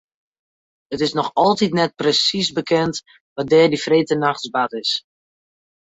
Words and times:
It 0.93 0.99
is 1.05 1.13
noch 1.19 1.29
altyd 1.43 1.73
net 1.79 1.97
presiis 2.01 2.49
bekend 2.59 2.95
wat 3.35 3.49
der 3.51 3.67
dy 3.71 3.79
freedtenachts 3.85 4.47
bard 4.55 4.73
is. 4.83 4.91